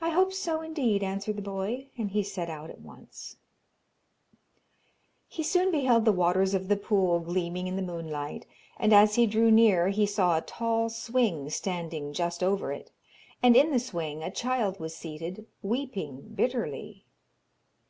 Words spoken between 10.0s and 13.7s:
saw a tall swing standing just over it, and in